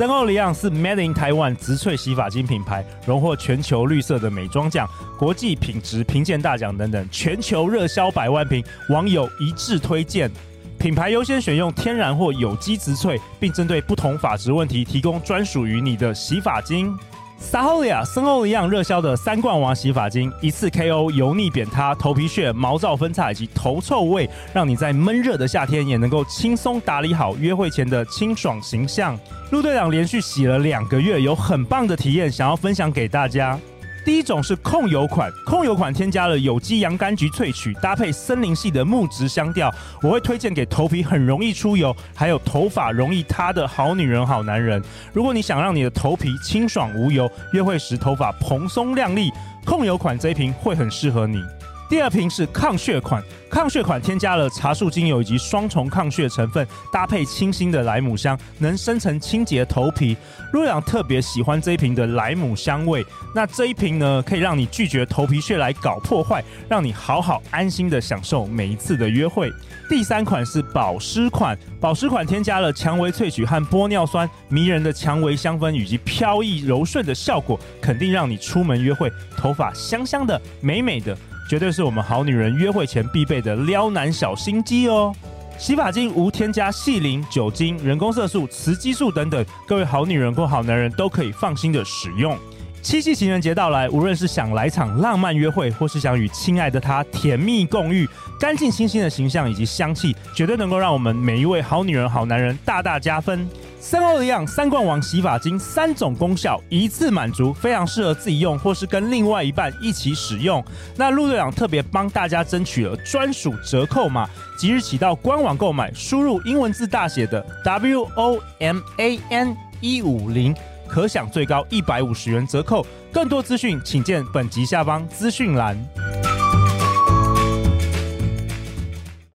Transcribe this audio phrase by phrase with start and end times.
[0.00, 4.88] 森欧里昂是 Made in Taiwan 植萃洗发精品牌，荣获全球绿色的美妆奖、
[5.18, 10.30] 国际品质评鉴大奖等等，全球热销百万瓶，网友一致推荐。
[10.78, 16.98] 品牌优先选用天然或有机植萃，并针对不同发质问题提供专属于你的洗发精。
[17.40, 29.18] Saholia 森欧一样热销的三冠王洗发精，一次 KO 油腻扁塌、头皮屑、毛躁分叉以及头臭味，让你在闷热的夏天也能够轻松打理好约会前的清爽形象。
[29.50, 33.58] 陆队长连续洗了两个月，有很棒的体验，想要分享给大家。
[34.04, 39.72] 第一种是控油款，控油款添加了有机洋甘菊萃取，搭配森林系的木质香调，
[40.02, 44.82] 我会推荐给头皮很容易出油，还有头发容易塌的好女人、好男人。
[45.12, 49.30] 如果你想让你的头皮清爽无油，约会时头发蓬松亮丽，
[49.64, 51.42] 控油款这一瓶会很适合你。
[51.90, 60.16] 第二瓶是抗屑款，抗屑款添加了茶树精油以及双重抗屑成分，搭配清新的莱姆香，能深层清洁头皮。
[60.52, 63.04] 陆阳特别喜欢这一瓶的莱姆香味。
[63.34, 69.52] 那这一瓶呢，可以让你拒绝头皮屑来搞破坏，让你好好安心的享受每一次的约会。
[69.88, 81.18] 第三款是保湿款，保湿款添加了蔷薇萃取和玻尿酸，迷人的蔷薇香氛以及飘逸柔顺的效果，肯定让你出门约会头发香香的、美美的。
[81.50, 85.12] 绝对是我们好女人约会前必备的撩男小心机哦！
[85.58, 92.38] 洗发精无添加细磷、酒精、人工色素、雌激素等等，各位好女人或好男人都可以放心的使用。
[92.82, 103.46] 七夕情人节到来，无论是想来场浪漫约会，或是想与亲爱的他甜蜜共浴，干净清新的形象以及香气，绝对能够让我们每一位好女人、好男人大大加分。
[103.78, 110.62] 三欧黎漾三冠王洗发精，三种功效一次满足，非常适合自己用或是跟另外一半一起使用。
[110.96, 120.54] 那陆队长特别帮大家争取了专属折扣码，即日起到官网购买，输入英文字大写的 W O M A N 一五零，
[120.90, 122.84] 可享最高一百五十元折扣。
[123.12, 125.76] 更多资讯请见本集下方资讯栏。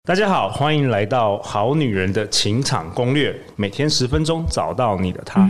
[0.05, 5.49] 大家好，欢迎来到《好女人的情场攻略》，每天十分钟，找到你的他。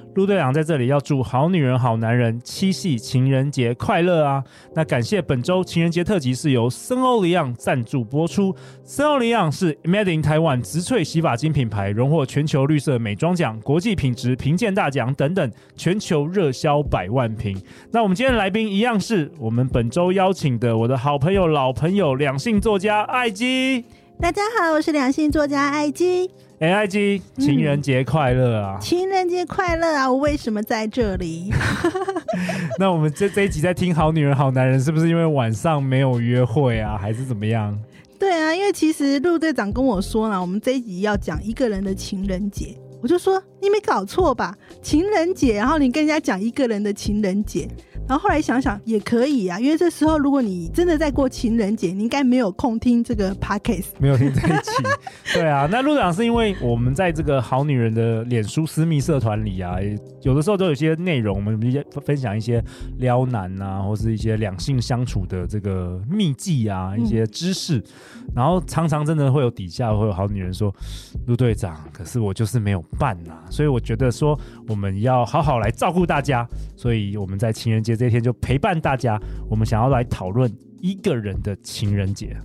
[0.15, 4.43] 陆队长在这里要祝好女人、好男人七夕情人节快乐啊！
[4.75, 8.53] 那感谢本周情人节特辑是由森欧里昂赞助播出。
[8.83, 17.57] 森欧里昂是 Made in Taiwan 植萃洗发精品牌，荣获全球绿色美妆奖、国际品质评鉴大奖等等，全球热销百万瓶。
[17.91, 23.85] 那我们今天的来宾一样是我们本周邀请的我的好朋友、老朋友，两性作家艾姬。
[24.19, 26.29] 大家好，我是两性作家艾姬。
[26.61, 28.77] 哎，艾姬，情人节快乐啊！
[28.79, 30.11] 嗯、情人节快乐啊！
[30.11, 31.51] 我为什么在这里？
[32.77, 37.75] 那我们这这一集在听好女人好男人，是不是因为晚上没有约会啊，还是怎么样？
[38.19, 44.55] 对啊，因为其实陆队长跟我说了，我们这一集要讲一个人的情人节，我就说你没搞错吧？
[44.83, 47.67] 情人节，然后你跟人家讲一个人的情人节。
[48.07, 54.83] 然后后来想想也可以啊，因为这时候如果你真的在过情人节，你应该没有空听这个 podcast，没有听这一起。
[55.33, 59.77] 对啊，那陆长是因为我们在这个好女人的脸书私密社团里啊，
[60.23, 62.61] 有的时候都有些内容，我们一些分享一些
[62.97, 67.77] 撩男啊，或是一些两性相处的这个秘技啊，一些知识。
[67.77, 67.83] 嗯、
[68.35, 70.73] 然后常常真的会有底下会有好女人说，
[71.27, 74.37] 陆队长，可是我就是没有办啊，所以我觉得说
[74.67, 76.45] 我们要好好来照顾大家，
[76.75, 77.90] 所以我们在情人节。
[77.95, 79.19] 这天就陪伴大家，
[79.49, 82.35] 我们想要来讨论一个人的情人节。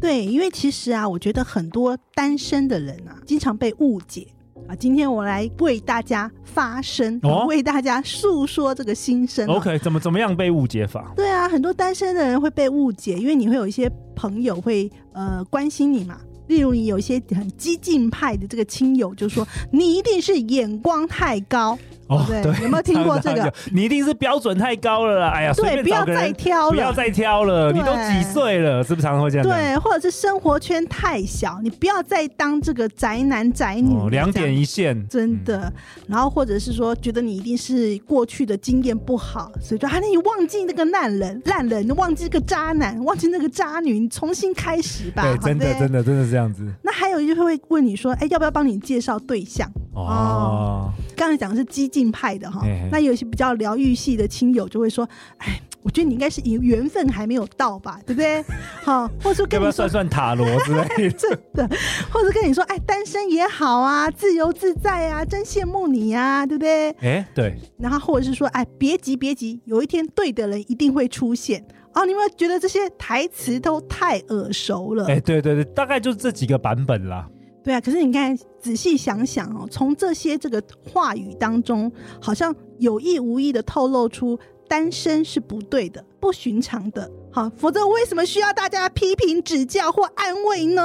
[0.00, 4.26] 对，因为其实啊，我觉得很多单身的人啊，经常被误解
[4.66, 4.74] 啊。
[4.74, 9.46] 今天我来为大家发声，哦、为大家诉说这个心声。
[9.48, 11.12] OK，怎么怎么样被误解法？
[11.14, 16.18] 对啊，很多单身的人会被误解，因为你会有一些朋友会呃关心你嘛。
[16.48, 21.78] 例如你有一些很激进派的这个亲友，就说你一定是眼光太高。
[22.10, 23.52] 哦，对，有没有听过 这个？
[23.70, 25.28] 你一定是标准太高了啦！
[25.30, 27.72] 哎呀，对，不要再挑了，不要再挑了。
[27.72, 28.82] 你都几岁了？
[28.82, 29.46] 是不是常常会这样？
[29.46, 34.10] 对，或者是生活圈太小，你不要再当这个宅男宅女。
[34.10, 35.72] 两点一线，真的。
[36.08, 45.22] 然后或者是说，觉得你一定是过去的经验不好，所以说，啊，你忘记那个烂人，烂人，你忘记这个渣男，忘记那个渣女，你重新开始吧。
[45.22, 46.66] 对，真的，真的，真的是这样子。
[46.82, 49.70] 那还有就会问你说，哎，要不要帮你介绍对象？
[49.92, 52.62] 哦，刚才讲的是激进派的哈，
[52.92, 55.08] 那有些比较疗愈系的亲友就会说，
[55.38, 58.44] 哎，我觉得你应该是缘分还没有到吧，对不对？
[58.84, 61.68] 好，或者说跟你算算塔罗之类的， 真的，
[62.12, 66.90] 或者跟你说，哎，单身也好啊，自由自在啊，真羡慕你啊，对不对？
[67.00, 67.56] 哎，对。
[67.78, 71.64] 然后或者是说，哎，别急别急，有一天对的人一定会出现。
[71.92, 75.06] 哦，你有没有觉得这些台词都太耳熟了？
[75.08, 77.26] 哎，对对对，大概就是这几个版本啦。
[77.62, 80.62] 对啊，可是你看，仔细想想哦，从这些这个
[80.92, 81.90] 话语当中，
[82.20, 87.10] 好像有意无意的透露出单身是不对的、不寻常的。
[87.32, 90.82] 好，否则为什么需要大家批评、指教或安慰呢？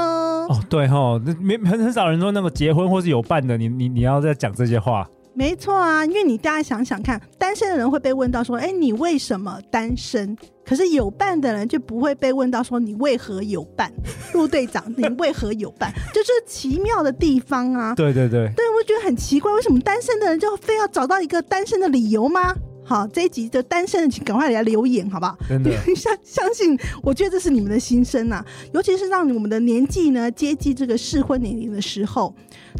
[0.49, 5.09] 哦，对哈、哦，那没很很少人说那个结婚或是有伴的，你你你要再讲这些话。
[5.33, 13.93] 没错啊，因为你大家想想看，单身的人会被问到说：“哎，你为什么单身？”可是有伴的人就不会被问到说：“你为何有伴？”
[14.33, 15.93] 陆队长，你为何有伴？
[16.11, 17.93] 就是奇妙的地方啊！
[17.95, 22.55] 对对对，对，我觉得很奇怪，为什么单身的人就非要找到一个单身的理由吗？
[22.83, 25.37] 好，这一集的单身的，请赶快来留言，好不好？
[25.47, 32.33] 真的， 相相信，我觉得这是你们的心声呐、啊，尤其是让我们的年纪呢接近这个适婚年龄的时候，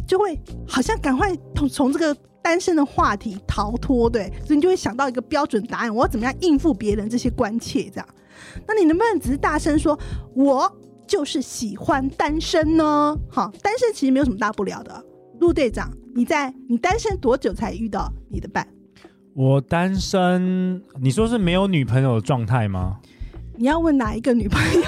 [0.08, 0.36] 就会
[0.66, 2.16] 好像赶快从从这个。
[2.46, 7.90] 单身的话题逃脱，对，所以你就会想到一个标准答案，我要怎么样应付别人这些关切？
[7.92, 8.06] 这样，
[8.68, 9.98] 那你能不能只是大声说，
[10.32, 10.72] 我
[11.08, 13.18] 就是喜欢单身呢？
[13.28, 15.04] 好，单身其实没有什么大不了的。
[15.40, 18.64] 陆队长，你在你单身多久才遇到你的伴？
[19.34, 23.00] 我单身，你说是没有女朋友的状态吗？
[23.56, 24.80] 你要问哪一个女朋友？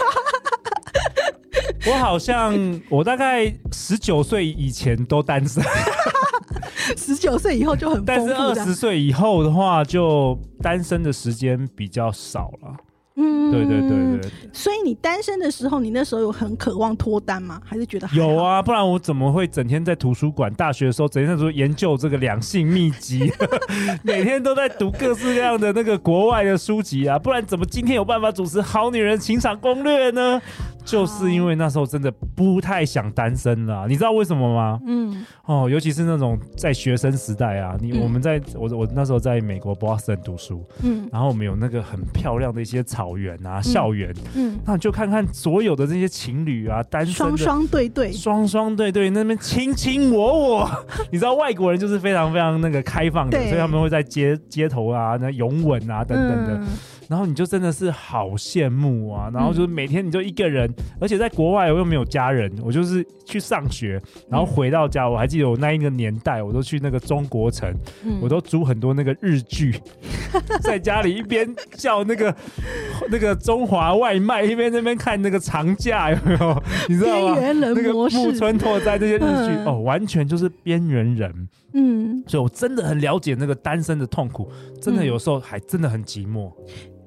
[1.88, 5.62] 我好像，我大概十九岁以前都单身。
[6.96, 12.76] 十九岁以后就很，但是二十岁以后的话，就单身的时间比较少了。
[13.20, 14.31] 嗯，对对对对，对。
[14.52, 17.61] 所以你单身的时候，你那时候有很渴望脱单吗？
[17.64, 18.62] 还是觉得有啊？
[18.62, 20.52] 不然我怎么会整天在图书馆？
[20.55, 23.31] 大学的时候整天在说研究这个两性秘籍，
[24.02, 27.19] 每天都在读各式各样的那个国外的书籍啊？
[27.19, 30.40] 不然怎么今天有办法主持《好女人情场攻略》呢？
[30.85, 34.81] 就是因为那时候真的不太想单身了，你知道为什么吗？
[34.87, 50.71] 嗯，哦，尤其是那种在学生时代啊，你、嗯、我们在我我那时候在美国 Boston 读书，嗯，然后我们有那个很漂亮的一些草原啊，校园，嗯，那你就看看所有的这些情侣啊，单身双双对对，双双对对，那边卿卿我我，
[51.13, 56.55] 你知道外国人就是非常非常那个开放的，所以他们会在街街头啊，那拥吻啊等等的。
[56.55, 56.67] 嗯
[57.09, 59.31] 然后你就真的是好羡慕啊！
[59.33, 67.73] 然后就是每天你就一个人，嗯、而且在国外我又没有家人，我就是去上学，然后回到家，我还记得我那一个年代，我都去那个中国城，
[68.05, 69.75] 嗯、我都租很多那个日剧，
[70.61, 72.35] 在家里一边叫那个
[73.11, 76.63] 那个中华外卖，一边那边看那个长假，有没有？
[76.89, 77.39] 你知道吗？
[77.41, 81.49] 那个木村拓哉这些日剧、嗯、哦，完全就是边缘人。
[81.75, 84.51] 嗯，所以我真的很了解那个单身的痛苦，
[84.81, 86.51] 真的有时候还真的很寂寞。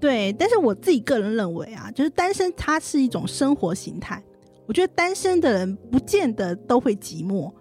[0.01, 4.21] 对，但是我自己个人认为啊，就是单身它是一种生活形态。
[4.65, 7.51] 我觉得单身的人不见得都会寂寞。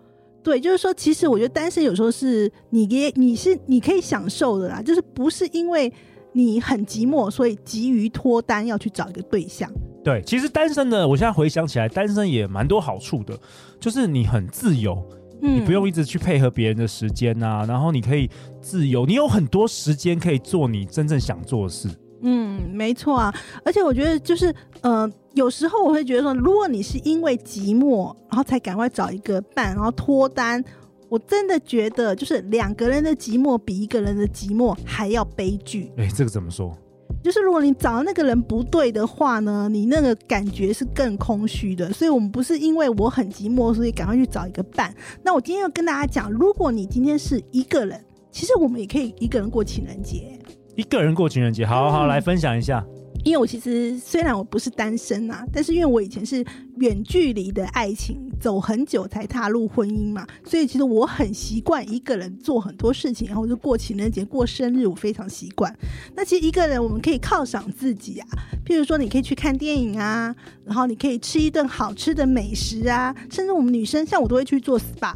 [0.43, 5.93] 对，就是说，其实我觉得单身有时候是你给你是你可以享受的啦，就是不是因为
[6.33, 9.71] 你很寂寞，所以急于脱单要去找一个对象。
[10.03, 13.39] 对，其实单身的，我现在回想起来，单身也蛮多好处的，
[13.79, 15.07] 就是你很自由，
[15.43, 18.31] 嗯，你不用一直去配合别人的时间啊，然后你可以
[18.63, 21.87] 自由，你有很多时间可以做你真正想做的事。
[22.23, 23.35] 嗯，没错啊，
[23.65, 30.63] 而且我觉得就是，呃，有时候我会觉得说，如果你是因为寂寞，然后才赶快找一个伴，然后脱单，
[31.09, 35.91] 我真的觉得就是两个人的寂寞比一个人的寂寞还要悲剧。
[35.97, 36.77] 哎，这个怎么说？
[37.23, 41.93] 就是如果你找的那个人不对的话呢，你那个感觉是更空虚的。
[41.93, 44.95] 所以，我们不是因为我很寂寞，所以赶快去找一个伴。
[45.23, 50.39] 那我今天要跟大家讲，如果你今天是一个人，其实我们也可以一个人过情人节。
[50.81, 52.83] 一个人过情人节，好好好，来分享一下。
[53.23, 56.43] 因为我其实虽然我不是单身啊，但是因为我以前是
[56.77, 65.71] 远距离的爱情，走很久才踏入婚姻嘛，所以其实我很习惯一个人做很多事情，然后就过情人节、过生日，我非常习惯。
[66.17, 68.27] 那其实一个人我们可以犒赏自己啊，
[68.65, 70.35] 譬如说你可以去看电影啊，
[70.65, 75.13] 然后你可以吃一顿好吃的美食啊，甚至我们女生像我都会去做 SPA。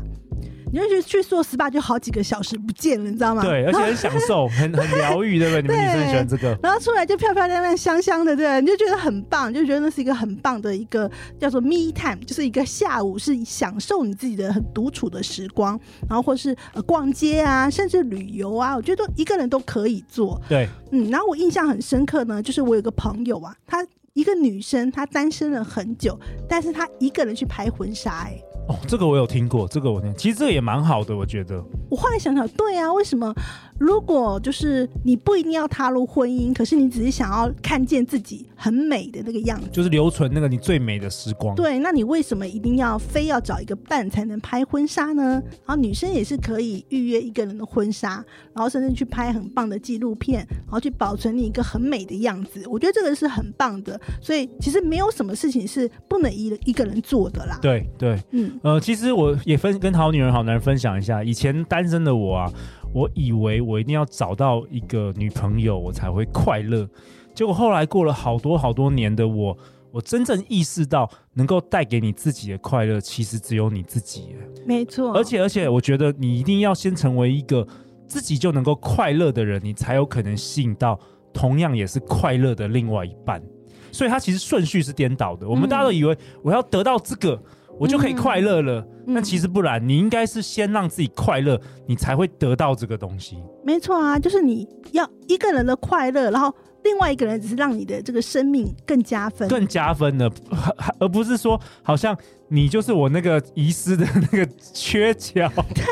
[0.75, 3.43] 你就去去做 SPA 就好几个小时不见了，你知道吗？
[3.43, 5.63] 对，而且很享受，很很疗愈，对不对？
[5.63, 6.59] 你们女生喜欢这个。
[6.61, 15.79] 然后出来就漂漂亮亮、香香的，对，你就觉得很棒，就觉得那是一个很棒的一个叫做 me time，就是一个下午是享受你自己的很独处的时光，
[16.09, 20.41] 然后或是呃逛街啊，甚至旅游啊，我觉得一个人都可以做。
[20.49, 26.19] 对，嗯，然后我印象很深刻呢，就是我有个朋友啊，她一个女生，她单身了很久，
[26.49, 28.41] 但是她一个人去拍婚纱，哎。
[28.69, 31.63] 哦，这个我有听过，这个我听，其实这个也蛮好的，我觉得。
[31.91, 33.35] 我后来想想，对啊，为什么
[33.79, 41.55] 如果就是你不一定要踏入婚姻，可是你只是想要看见自己很美的那个样子，就是留存那个你最美的时光。
[41.55, 45.43] 对，那你为什么一定要非要找一个伴才能拍婚纱呢？
[45.67, 52.63] 然后女生也是可以预约一个人的婚纱，然后甚至去拍很棒的纪录片，然后去保存你一个很美的样子。
[52.69, 54.01] 我觉得这个是很棒的。
[54.23, 57.59] 所以其实没有什么事情是不能一一个人做的啦。
[57.61, 62.53] 对对，嗯呃，其实我也分跟好女人好男人分享一下，以前单身的我啊。
[62.95, 66.89] 我以为我一定要找到一个女朋友，我才会快乐。
[67.35, 69.59] 结果后来过了好多好多年的我，
[69.91, 74.37] 我真正意识到，能够带给你自己的快乐，其实只有你自己。
[74.65, 75.13] 没错。
[75.13, 77.67] 而且而且，我觉得你一定要先成为一个
[78.07, 80.97] 自己就能够快乐的人，你才有可能吸引到
[81.33, 83.43] 同样也是快乐的另外一半。
[83.91, 85.49] 所以它其实顺序是颠倒的。
[85.49, 87.43] 我们大家都以为我要得到这个。
[87.79, 93.37] 我就可以快乐了，那、嗯、其实不然，你应该是先让自己快乐，你才会得到这个东西。
[93.65, 96.55] 没错啊，就是你要一个人的快乐，然后
[96.85, 100.31] 另外一个人只是让你的这个生命更加分，更加分的，
[101.01, 102.17] 而不是说好像
[102.49, 105.85] 你就是我那个遗失的那个 缺角，对，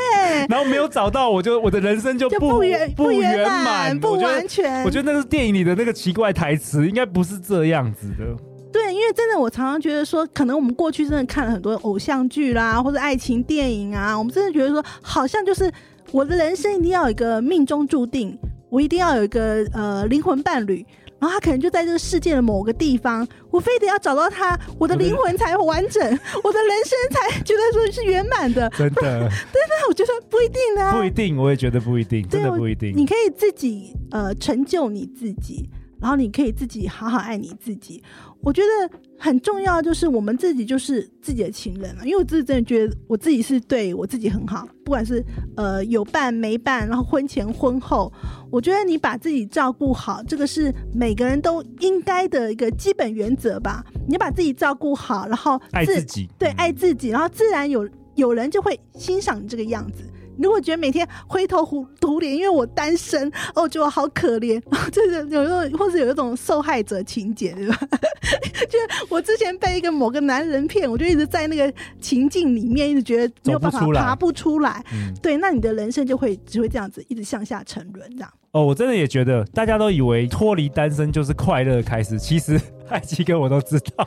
[0.49, 4.85] 然后没有找到，我就我的人生就不圆不圆满，不完全。
[4.85, 8.52] 我觉得那是电影里的那个奇怪台词，应该不是这样子的。
[8.73, 15.71] 对，因为真的，我常常觉得说，可能我们过去真的看了很多偶像剧啦，或者爱情电影啊，我们真的觉得说，好像就是
[16.11, 18.39] 我的人生一定要有一个命中注定，
[18.71, 20.85] 我一定要有一个呃灵魂伴侣，
[21.19, 26.03] 然后他可能就在这个世界的某个地方，我非得要找到他，我的灵魂才完整，
[26.43, 28.69] 我的人生才觉得说是圆满的。
[28.71, 29.03] 真的，
[29.53, 32.93] 真的，我觉得不一定呢，不一定，我也觉得不一定，真的不一定。
[32.97, 35.69] 你可以自己呃成就你自己，
[36.03, 38.03] 然后你可以自己好好爱你自己。
[38.41, 42.05] 我觉得很重要，就是我们自己就是自己的情人了。
[42.05, 45.25] 因为我自己真的觉得我自己是对我自己很好，不管是
[45.57, 48.13] 呃有伴没伴，然后婚前婚后，
[48.51, 53.85] 我觉得你把自己照顾好，这个是每个人都应该的一个基本原则吧。
[54.09, 60.03] 你把自己照顾好，然后爱自己，对，爱自己，然后自然有有人就会欣赏你这个样子。
[60.43, 61.65] 如果觉得每天灰头
[62.01, 67.79] 土脸，因为我单身，哦，觉得我好可怜， 就是有一种，或是有一种受害者情节，对吧？
[68.69, 74.85] 就我之前被一个某个男人骗，我就一直在那个情境里面，一直觉得没有办法爬不出来。
[74.93, 78.31] 嗯，对，那你的人生就会只会这样子，一直向下沉沦，这样。
[78.53, 84.07] 哦，我真的也觉得，大家都以为脱离单身就是快乐开始，其实艾姬跟我都知道，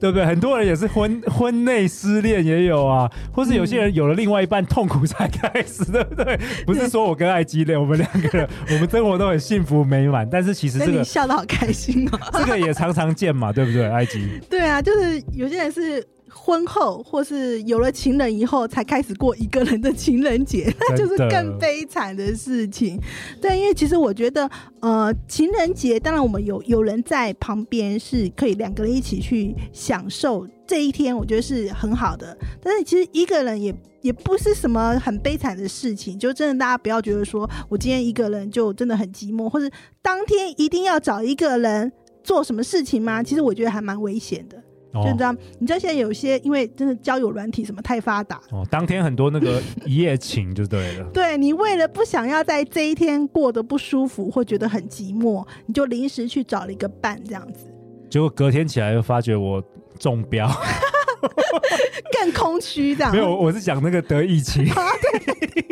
[0.00, 0.24] 对不对？
[0.24, 6.38] 很多人也是婚 婚内失恋也有啊，或是有些人有了另外一半痛苦才开始， 对不对？
[6.66, 13.88] 不是说我跟爱基恋，我们两个人我们生活都很幸福美满，但是其实这个你笑得好开心哦，这个也常常见嘛，对不对？
[13.90, 14.40] 埃及？
[14.48, 16.04] 对啊，就是有些人是。
[16.30, 23.00] 婚后或是有了情人以后，才开始过一个人的情人节，那就是更悲惨的事情。
[23.40, 24.48] 对，因为其实我觉得，
[24.80, 32.36] 呃，情人节当然我们有有人在旁边是可以两个人一起去享受这一天，我觉得是很好的。
[32.62, 39.70] 但是其实一个人也也不是什么很悲惨的事情，就真的大家不要觉得说我今天一个人就真的很寂寞，或者
[40.02, 41.92] 当天一定要找一个人
[42.22, 43.22] 做什么事情吗？
[43.22, 44.62] 其实我觉得还蛮危险的。
[44.94, 51.04] 就这样，你知道现在有些因为真的交友软体什么太发达哦，当天很多那个一夜情就对了。
[51.12, 57.72] 对，你为了不想要在这一天过得不舒服或觉得很寂寞，你就临时去找了一个伴这样子。
[58.10, 59.62] 结果隔天起来又发觉我
[59.98, 60.50] 中标。
[62.12, 64.82] 更空虚这样，没有，我是讲那个得疫情， 啊、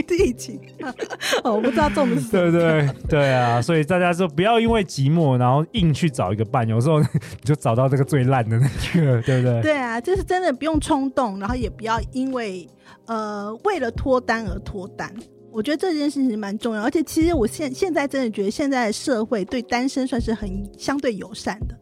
[0.06, 0.60] 对，疫情，
[1.44, 7.06] 哦，我不知道中不中，对对对啊，所以大家说不要因为寂寞，然后硬去找一个伴，有时候你
[7.44, 9.62] 就找到这个最烂的那个，对不对？
[9.62, 12.68] 对啊，就是真的不用冲动，然后也不要因为
[13.06, 15.12] 呃为了脱单而脱单，
[15.52, 20.48] 我觉得这件事情蛮重要，而且其实我现现在真的觉得现在的社会对单身算是很
[20.78, 21.76] 相对友善的。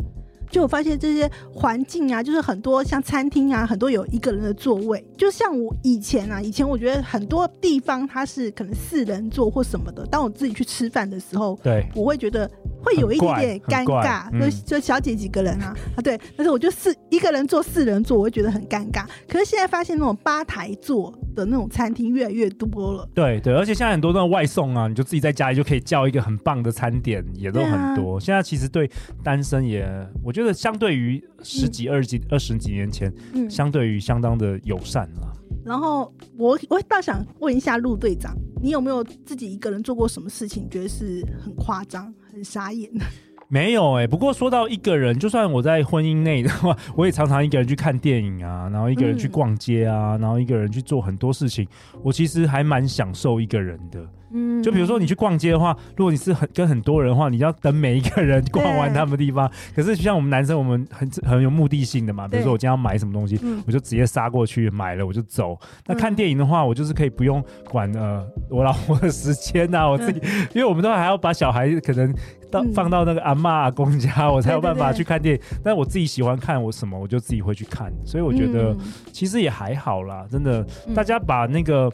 [0.55, 5.05] 就我发现这些环境啊，就是很多像餐厅啊，很多有一个人的座位。
[5.19, 10.07] 就像我以前啊，以前我觉得很多地方它是可能四人座或什么的。
[10.07, 12.49] 当我自己去吃饭的时候，对，我会觉得
[12.81, 14.31] 会有一点点尴尬。
[14.39, 19.05] 就就小姐几个人啊，啊对，但是我就四一个人坐四人座，我会觉得很尴尬。
[19.29, 23.09] 可是现在发现那种吧台座的那种餐厅越来越多了。
[23.13, 28.19] 对对，而且现在很多那种外送啊，你就自己在家里就可以叫一个很棒的餐点，也都很多。
[28.19, 28.89] 啊、现在其实对
[29.25, 29.85] 单身也，
[30.23, 30.44] 我觉得。
[30.45, 35.33] 这相对于十几、二十几、二十几年前，嗯，相对于相当的友善了。
[35.65, 43.05] 然后我我倒想问一下陆队长，你有没有自己一个人做过什么事情，觉得是很夸张、很傻眼的？
[43.49, 51.67] 没有哎、欸，不过说到一个人，就算我在婚姻内的话， 我也常常一个人去看电影啊，然后一个人去逛街啊，嗯、然后一个人去做很多事情。
[52.03, 54.01] 我其实还蛮享受一个人的。
[54.37, 59.49] 嗯，就比如说你去逛街的话，如果你是很跟很多人的话，你要等每一个人逛完他们的地方。
[59.77, 62.27] 可是像我们男生，我们很很有目的性的嘛。
[62.27, 65.57] 比如说我今天要买什么东西，嗯、我就直接杀过去买了，我就走。
[65.87, 72.13] 那看电影的话，我就是可以不用管呃我老婆的时间呐、啊，我自己，嗯、因为我们都还要把小孩可能
[72.55, 75.41] 到、嗯、放到那个阿妈阿公家，我才有办法去看电影。
[75.41, 77.93] 对对对，但我自己喜欢看我什么，我就自己会去看。
[78.05, 78.75] 所以我觉得
[79.13, 81.93] 其实也还好啦，真的，大家把那个。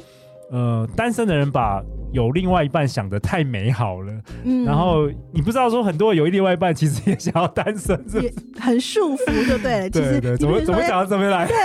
[0.52, 1.81] 呃，单身的人把
[2.12, 4.12] 有另外一半想的太美好了，
[4.45, 9.90] 嗯，然后你不知道说很多有另外一半其实也想要单身，是很束缚，就对了。
[9.90, 11.47] 其实对对对，怎么怎么讲到这边来？
[11.47, 11.57] 对，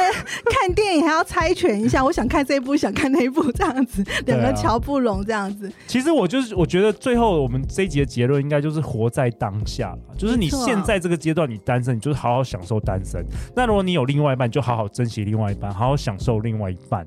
[0.52, 5.72] 看电影还要猜拳一下，我想看这一部，想看那一部，这样子两个乔不拢，这样子。
[5.88, 13.26] 其实我就是我觉得最后我们这一集的结论应该就是活在当下，就是你现在这个阶段你单身，你就是好好享受单身。
[13.56, 17.06] 那如果你有另外一半，就好好珍惜另外一半，好好享受另外一半。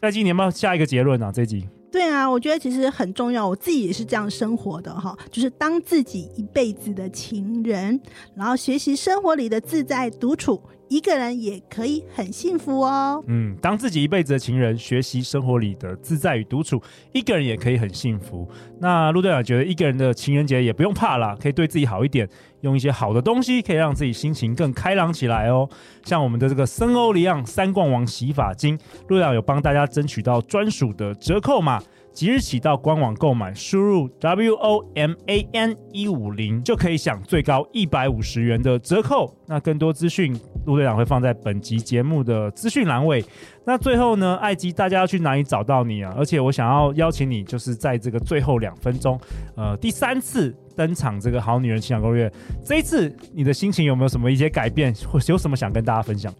[0.00, 1.68] 那今年要下一个结论啊，这一集。
[1.90, 8.00] 对啊，我觉得其实很重要，我自己也是这样生活的哈，就是当自己一辈子的情人，
[8.34, 10.60] 然后学习生活里的自在独处。
[10.90, 13.22] 一个人也可以很幸福哦。
[13.28, 16.82] 嗯，当自己一辈子的情人，学习生活里的自在与独处，
[17.12, 18.46] 一个人也可以很幸福。
[18.80, 22.28] 那陆队长觉得，一个人的情人节也不用怕啦，可以对自己好一点，
[22.62, 25.68] 用一些好的东西，可以让自己心情更开朗起来哦。
[26.04, 31.80] 像我们的这个森欧里昂三冠王洗发精，陆队长有帮大家争取到专属的折扣码。
[32.12, 39.34] 即日起到官网购买，输入 W O M A N 一五零就可以享最高一百五十元的折扣。
[39.46, 43.24] 那更多资讯，陆队长会放在本集节目的资讯栏位。
[43.64, 46.14] 那最后呢，艾姬，大家要去哪里找到你啊？
[46.16, 49.18] 而且我想要邀请你，就是在这个最后两分钟，
[49.56, 52.28] 呃，第三次登场这个《好女人情感攻略》，
[52.64, 56.38] 这一次你的心情有没有什么一些改变，或有什么想跟大家分享的？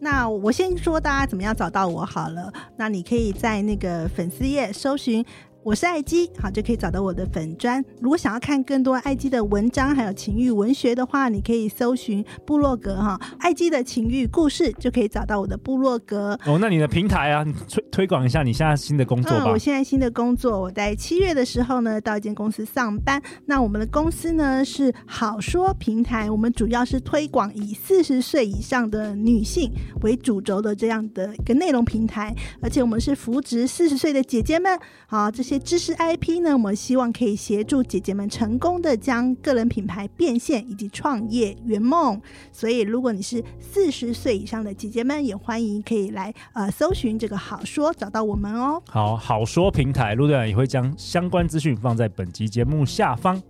[0.00, 2.52] 那我先说大家怎么样找到我好了。
[2.76, 5.24] 那你可以在那个粉丝页搜寻。
[5.68, 7.84] 我是爱姬，好，就可以找到我的粉砖。
[8.00, 16.30] 如果想要看更多爱姬的文章，还有情欲文学的话，你可以搜寻部落格哈，爱姬的情欲故事就可以找到我的部落格。
[16.46, 19.44] 哦，那你的平台啊，你推推广一下你现在新的工作吧。
[19.44, 23.22] 嗯，我现在新的工作，我在七月的时候呢，到一间公司上班。
[23.44, 35.57] 那我们的公司呢是好说平台，我们主要是推广以四十岁以上的女性为主轴的这样的一个内容平台，而且我们是扶植四十岁的姐姐们，好这些。
[35.58, 42.20] 知识 IP 呢，我们希望可以协助姐姐们成功的将个人品牌变现以及创业圆梦。
[42.52, 48.82] 所以，如果你是四十岁以上的姐姐们，也欢迎可以来呃搜寻这个好说，找到我们哦。
[48.88, 53.40] 好，好说平台陆队长也会将相关资讯放在本集节目下方。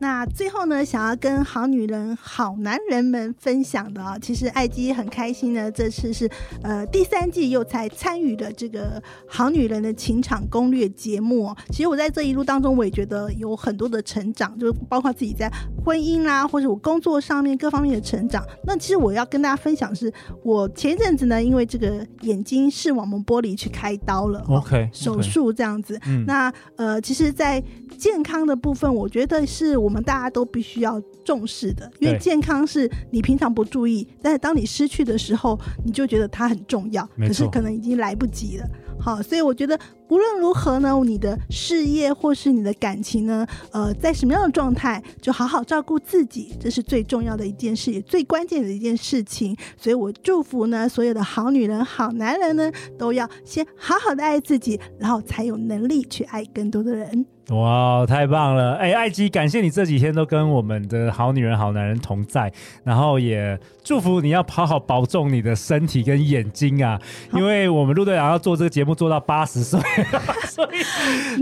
[0.00, 5.70] 那最后呢，想要跟好女人、好男人们分享的啊，其实艾姬很开心呢。
[5.70, 6.28] 这次是
[6.62, 11.54] 呃第三季又才参与的这个好女人的情场攻略节目。
[11.68, 15.52] 其实我在这一路当中，我也觉得有很多的成长，就包括自己在
[15.84, 18.42] 婚姻啦，或者我工作上面各方面的成长。
[18.64, 20.10] 那其实我要跟大家分享的是，
[20.42, 26.00] 我前一阵子呢，因为这个眼睛视网膜剥离去开刀了，OK，手术这样子。
[26.06, 27.62] 嗯、那呃，其实，在
[27.98, 29.89] 健康的部分，我觉得是我。
[29.90, 38.64] 我们大家都必须要重视的，因为健康是你平常不注意，但是当你失去的时候，你就觉得它很重要，可是可能已经来不及了。
[39.00, 39.76] 好，所以我觉得
[40.10, 49.56] 无论如何呢，你的事业或是你的感情呢，呃，在什么样的状态，就好好照顾自己，这是最重要的一件事，也最关键的一件事情。
[49.76, 57.26] 所以我祝福呢，所有的好女人、好男人呢，都要先好好的爱自己，然后才有能力去爱更多的人。
[57.50, 58.76] 哇，太棒了！
[58.76, 62.52] 哎，艾姬，感谢你这几天都跟我们的好女人、好男人同在，
[62.84, 66.96] 然后也祝福你要好好保重你的身体跟眼睛啊，
[67.32, 69.80] 因为我们陆队长要做这个节目做到八十岁，
[70.48, 70.82] 所以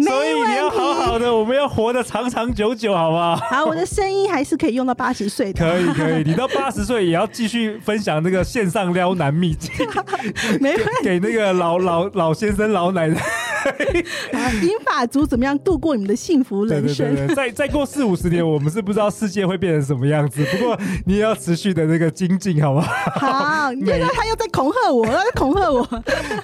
[0.03, 3.37] 所以你要好好的，我们要活得长长久久，好不好？
[3.37, 9.71] 好，我的声音还是可以用到八十岁的，可以可以，你到 八十岁也要继续分享那个线上撩男秘籍，
[10.59, 13.21] 没给那个老老老先生、老奶奶。
[14.63, 17.07] 银发族怎么样度过你们的幸福人生？
[17.07, 20.45] 对对对对，再再过四五十年，我们是不知道世界会变成什么样子。
[20.53, 22.93] 不过你也要持续的那个精进，好不好？
[23.19, 25.87] 好， 你觉得他又在恐吓我，他在恐吓我。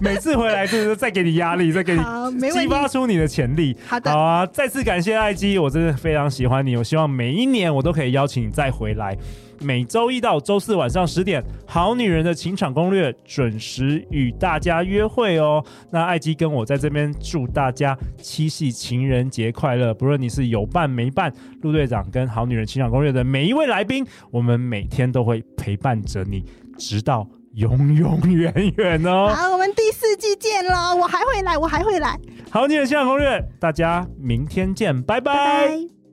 [0.01, 3.77] 每次回来就是再给你压力，再给你激发出你的潜力。
[3.87, 4.47] 好的，好啊！
[4.47, 6.77] 再次感谢艾姬，我真的非常喜欢你。
[6.77, 9.17] 我希望每一年我都可以邀请你再回来。
[9.61, 15.65] 每周一到周四晚上十点，《好女人的情场攻略》准时与大家约会哦。
[15.91, 19.95] 那艾姬跟我在这边祝大家七夕情人节快乐！
[19.95, 26.45] 不论你是有伴没伴，陆队长跟《好女人情场攻略》的每一位来宾，我们每天都会陪伴着你，
[26.79, 27.27] 直到。
[27.55, 29.33] 永永远远哦！
[29.33, 30.97] 好，我们第四季见喽！
[30.97, 32.19] 我还会来，我还会来。
[32.51, 35.33] 好，你的情场攻略，大家明天见，拜拜。
[35.33, 36.04] 拜拜。